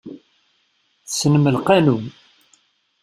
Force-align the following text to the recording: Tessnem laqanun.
Tessnem 1.05 1.45
laqanun. 1.53 2.05